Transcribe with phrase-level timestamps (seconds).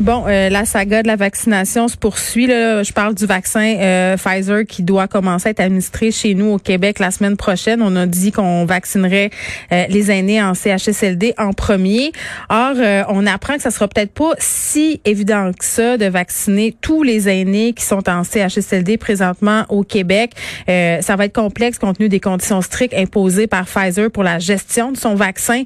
[0.00, 2.46] Bon, euh, la saga de la vaccination se poursuit.
[2.46, 2.84] Là.
[2.84, 6.58] Je parle du vaccin euh, Pfizer qui doit commencer à être administré chez nous au
[6.58, 7.82] Québec la semaine prochaine.
[7.82, 9.30] On a dit qu'on vaccinerait
[9.72, 12.12] euh, les aînés en CHSLD en premier.
[12.48, 12.74] Or,
[13.08, 17.28] on apprend que ça sera peut-être pas si évident que ça de vacciner tous les
[17.28, 20.32] aînés qui sont en CHSLD présentement au Québec.
[20.66, 24.92] ça va être complexe compte tenu des conditions strictes imposées par Pfizer pour la gestion
[24.92, 25.64] de son vaccin.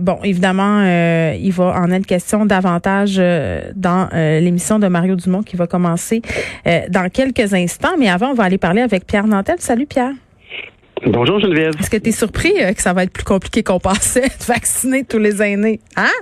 [0.00, 0.84] bon, évidemment,
[1.34, 3.20] il va en être question davantage
[3.74, 6.22] dans euh, l'émission de Mario Dumont qui va commencer
[6.66, 7.96] euh, dans quelques instants.
[7.98, 9.56] Mais avant, on va aller parler avec Pierre Nantel.
[9.58, 10.12] Salut Pierre.
[11.06, 11.74] Bonjour Geneviève.
[11.80, 14.44] Est-ce que tu es surpris euh, que ça va être plus compliqué qu'on pensait de
[14.46, 15.80] vacciner tous les aînés?
[15.96, 16.12] Hein?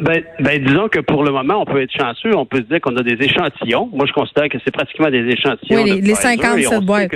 [0.00, 2.36] Ben, ben, disons que pour le moment, on peut être chanceux.
[2.36, 3.88] On peut se dire qu'on a des échantillons.
[3.92, 5.82] Moi, je considère que c'est pratiquement des échantillons.
[5.82, 7.10] Oui, les, les 57 boîtes.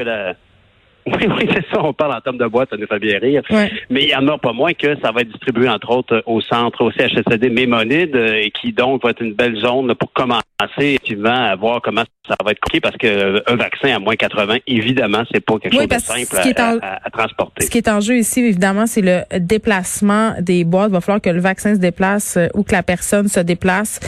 [1.06, 1.82] Oui, oui, c'est ça.
[1.82, 3.42] On parle en termes de boîte, ça nous fait bien rire.
[3.90, 6.40] Mais il y en a pas moins que ça va être distribué, entre autres, au
[6.40, 10.42] centre, au CHSLD Mémonide, euh, et qui donc va être une belle zone pour commencer
[10.78, 14.58] effectivement à voir comment ça va être compliqué parce qu'un euh, vaccin à moins 80,
[14.68, 17.64] évidemment, c'est pas quelque chose de simple à, transporter.
[17.64, 20.90] Ce qui est en jeu ici, évidemment, c'est le déplacement des boîtes.
[20.90, 23.98] Il va falloir que le vaccin se déplace euh, ou que la personne se déplace.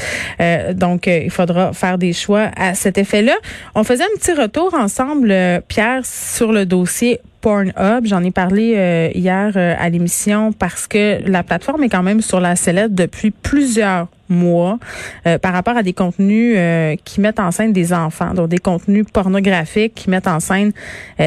[0.75, 3.35] donc, il faudra faire des choix à cet effet-là.
[3.75, 5.35] On faisait un petit retour ensemble,
[5.69, 8.05] Pierre, sur le dossier dossier Pornhub.
[8.05, 12.21] J'en ai parlé euh, hier euh, à l'émission parce que la plateforme est quand même
[12.21, 14.79] sur la sellette depuis plusieurs mois
[15.27, 16.59] euh, par rapport à des contenus
[17.05, 20.73] qui mettent en scène des enfants, donc des contenus pornographiques qui mettent en scène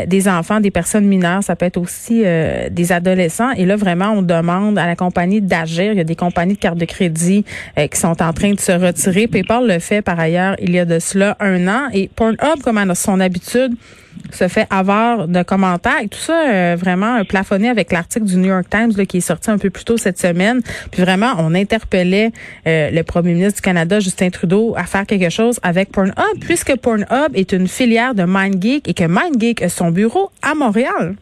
[0.08, 2.24] des enfants, des personnes mineures, ça peut être aussi
[2.72, 3.52] des adolescents.
[3.52, 5.92] Et là, vraiment, on demande à la compagnie d'agir.
[5.92, 8.72] Il y a des compagnies de cartes de crédit qui sont en train de se
[8.72, 9.28] retirer.
[9.28, 11.90] PayPal le fait par ailleurs il y a de cela un an.
[11.94, 13.76] Et Pornhub, comme à son habitude,
[14.32, 18.50] se fait avoir de commentaires et tout ça euh, vraiment plafonné avec l'article du New
[18.50, 20.62] York Times qui est sorti un peu plus tôt cette semaine.
[20.92, 22.32] Puis vraiment, on interpellait
[22.68, 26.76] euh, le premier ministre du Canada, Justin Trudeau, à faire quelque chose avec Pornhub, puisque
[26.78, 31.16] Pornhub est une filière de MindGeek et que MindGeek a son bureau à Montréal.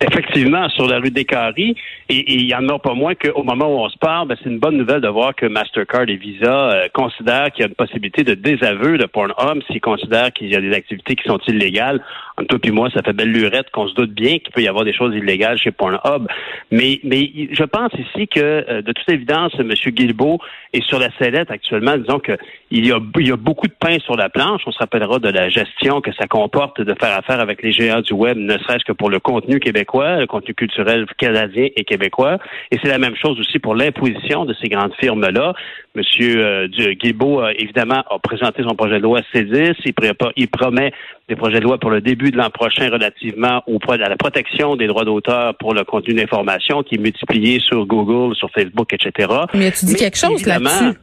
[0.00, 1.74] Effectivement, sur la rue des Caries,
[2.08, 4.48] et il y en a pas moins qu'au moment où on se parle, ben, c'est
[4.48, 7.74] une bonne nouvelle de voir que Mastercard et Visa euh, considèrent qu'il y a une
[7.74, 12.00] possibilité de désaveu de Pornhub s'ils considèrent qu'il y a des activités qui sont illégales.
[12.40, 14.68] En toi puis moi, ça fait belle lurette qu'on se doute bien qu'il peut y
[14.68, 16.28] avoir des choses illégales chez Pornhub.
[16.70, 19.72] Mais, mais je pense ici que, euh, de toute évidence, M.
[19.72, 20.38] Guilbeault
[20.72, 21.96] est sur la sellette actuellement.
[21.98, 22.38] Disons qu'il
[22.70, 24.62] y il y a beaucoup de pain sur la planche.
[24.66, 28.00] On se rappellera de la gestion que ça comporte de faire affaire avec les géants
[28.00, 32.38] du web, ne serait-ce que pour le contenu québécois, le contenu culturel canadien et québécois.
[32.70, 35.54] Et c'est la même chose aussi pour l'imposition de ces grandes firmes-là.
[35.94, 39.74] Monsieur euh, Guilbeault, évidemment, a présenté son projet de loi C10.
[39.84, 39.92] Il,
[40.36, 40.92] il promet
[41.28, 44.76] des projets de loi pour le début de l'an prochain relativement au, à la protection
[44.76, 49.28] des droits d'auteur pour le contenu d'information qui est multiplié sur Google, sur Facebook, etc.
[49.54, 50.96] Mais tu dis quelque chose là-dessus?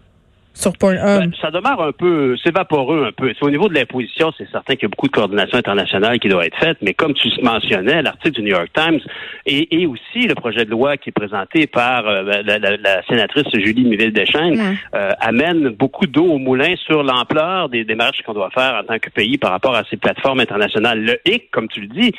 [0.55, 3.33] Sur ben, ça demeure un peu, c'est vaporeux un peu.
[3.41, 6.45] au niveau de l'imposition, c'est certain qu'il y a beaucoup de coordination internationale qui doit
[6.45, 8.99] être faite, mais comme tu mentionnais, l'article du New York Times
[9.45, 14.77] et, aussi le projet de loi qui est présenté par euh, la, sénatrice Julie Miville-Deschênes
[14.95, 18.97] euh, amène beaucoup d'eau au moulin sur l'ampleur des démarches qu'on doit faire en tant
[18.97, 21.01] que pays par rapport à ces plateformes internationales.
[21.01, 22.13] Le hic, comme tu le dis,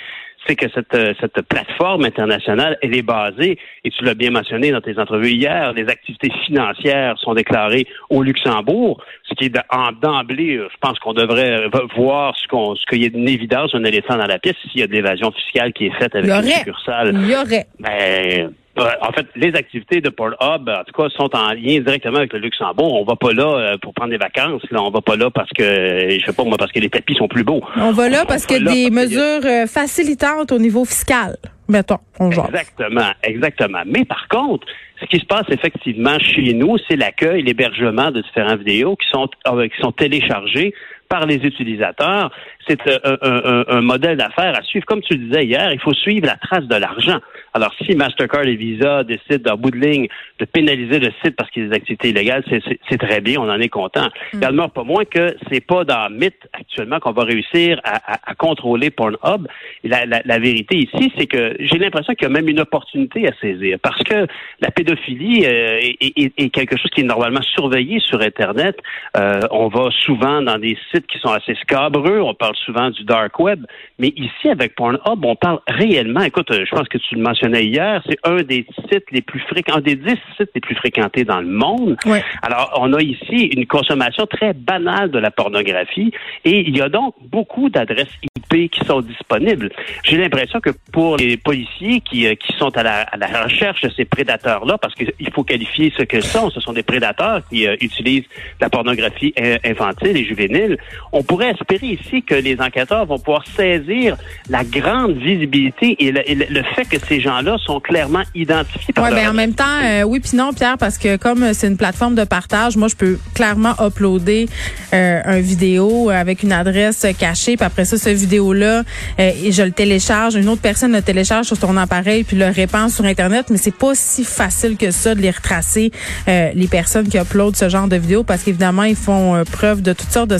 [0.46, 4.70] c'est que cette, euh, cette plateforme internationale, elle est basée, et tu l'as bien mentionné
[4.70, 9.54] dans tes entrevues hier, les activités financières sont déclarées au Luxembourg, ce qui est
[10.02, 13.28] d'emblée, euh, je pense qu'on devrait euh, voir ce qu'on ce qu'il y a une
[13.28, 16.14] évidence, un éléphant dans la pièce, s'il y a de l'évasion fiscale qui est faite
[16.14, 17.12] avec une succursale.
[17.14, 17.66] Il y aurait.
[17.78, 22.18] Ben, en fait, les activités de Port Hub, en tout cas, sont en lien directement
[22.18, 23.00] avec le Luxembourg.
[23.00, 24.62] On va pas là euh, pour prendre des vacances.
[24.70, 24.82] Là.
[24.82, 27.28] On va pas là parce que, je sais pas moi, parce que les tapis sont
[27.28, 27.62] plus beaux.
[27.76, 31.36] On va là parce a des mesures euh, facilitantes au niveau fiscal.
[31.68, 33.82] Mettons, on Exactement, exactement.
[33.86, 34.66] Mais par contre,
[35.00, 39.28] ce qui se passe effectivement chez nous, c'est l'accueil, l'hébergement de différentes vidéos qui sont,
[39.48, 40.72] euh, qui sont téléchargées
[41.08, 42.30] par les utilisateurs.
[42.66, 44.84] c'est un, un, modèle d'affaires à suivre.
[44.86, 47.20] Comme tu le disais hier, il faut suivre la trace de l'argent.
[47.54, 50.08] Alors, si Mastercard et Visa décident, en bout de ligne,
[50.38, 52.44] de pénaliser le site parce qu'il y a des activités illégales,
[52.90, 54.08] c'est très bien, on en est content.
[54.34, 54.40] Mm.
[54.42, 59.46] Il pas moins que c'est pas dans mythe actuellement qu'on va réussir à, contrôler Pornhub.
[59.84, 63.26] Et la, la, vérité ici, c'est que j'ai l'impression qu'il y a même une opportunité
[63.26, 64.26] à saisir parce que
[64.60, 68.76] la pédophilie euh, est, quelque chose qui est normalement surveillé sur Internet.
[69.16, 73.04] Euh, on va souvent dans des sites qui sont assez scabreux, on parle souvent du
[73.04, 73.64] dark web,
[73.98, 76.22] mais ici avec Pornhub, on parle réellement.
[76.22, 79.76] Écoute, je pense que tu le mentionnais hier, c'est un des sites les plus fréquents,
[79.76, 81.96] un des dix sites les plus fréquentés dans le monde.
[82.42, 86.12] Alors, on a ici une consommation très banale de la pornographie
[86.44, 89.70] et il y a donc beaucoup d'adresses IP qui sont disponibles.
[90.02, 93.82] J'ai l'impression que pour les policiers qui, euh, qui sont à la, à la recherche
[93.82, 97.66] de ces prédateurs-là, parce qu'il faut qualifier ce qu'ils sont, ce sont des prédateurs qui
[97.66, 98.26] euh, utilisent
[98.60, 99.34] la pornographie
[99.64, 100.78] infantile et juvénile,
[101.12, 104.16] on pourrait espérer ici que les enquêteurs vont pouvoir saisir
[104.48, 108.92] la grande visibilité et le, fait que ces gens-là sont clairement identifiés.
[108.94, 111.68] Par ouais, ben en même temps, euh, oui puis non, Pierre, parce que comme c'est
[111.68, 114.48] une plateforme de partage, moi je peux clairement uploader
[114.92, 118.82] euh, un vidéo avec une adresse cachée, puis après ça, ce vidéo-là,
[119.18, 122.90] euh, je le télécharge, une autre personne le télécharge sur son appareil puis le répand
[122.90, 125.90] sur Internet, mais c'est pas si facile que ça de les retracer
[126.28, 129.92] euh, les personnes qui uploadent ce genre de vidéos parce qu'évidemment, ils font preuve de
[129.92, 130.38] toutes sortes de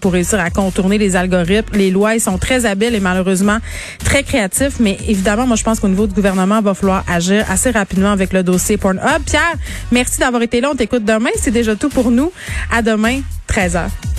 [0.00, 1.76] pour réussir à contourner les algorithmes.
[1.76, 3.58] Les lois, ils sont très habiles et malheureusement
[4.04, 7.44] très créatifs, mais évidemment, moi je pense qu'au niveau du gouvernement, il va falloir agir
[7.50, 9.22] assez rapidement avec le dossier Pornhub.
[9.26, 9.54] Pierre,
[9.90, 10.70] merci d'avoir été là.
[10.72, 11.30] On t'écoute demain.
[11.36, 12.32] C'est déjà tout pour nous.
[12.70, 14.13] À demain, 13h.